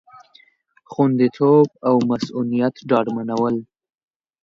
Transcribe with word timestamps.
خوندیتوب 0.91 1.67
او 1.87 1.95
مصئونیت 2.09 2.75
ډاډمنول 2.89 3.55